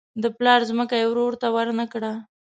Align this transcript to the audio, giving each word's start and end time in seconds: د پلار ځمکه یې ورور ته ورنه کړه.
د 0.21 0.23
پلار 0.37 0.59
ځمکه 0.69 0.95
یې 1.01 1.05
ورور 1.09 1.33
ته 1.41 1.47
ورنه 1.55 1.85
کړه. 1.93 2.11